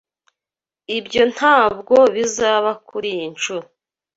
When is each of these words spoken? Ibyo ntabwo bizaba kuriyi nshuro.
Ibyo 0.97 1.23
ntabwo 1.33 1.97
bizaba 2.15 2.69
kuriyi 2.87 3.25
nshuro. 3.33 3.65